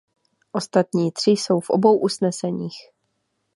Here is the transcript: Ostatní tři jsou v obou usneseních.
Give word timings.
Ostatní 0.51 1.11
tři 1.11 1.31
jsou 1.31 1.59
v 1.59 1.69
obou 1.69 1.99
usneseních. 1.99 2.79